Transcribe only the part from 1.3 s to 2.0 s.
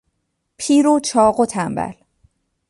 و تنبل